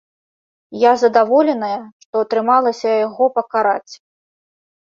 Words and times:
Я 0.83 0.93
задаволеная, 1.01 1.77
што 2.05 2.15
атрымалася 2.25 2.89
яго 3.07 3.25
пакараць. 3.37 3.93